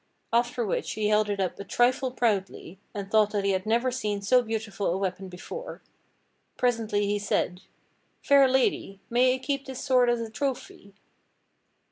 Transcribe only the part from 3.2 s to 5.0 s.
that he had never seen so beautiful a